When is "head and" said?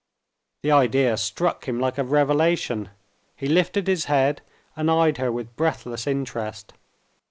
4.05-4.89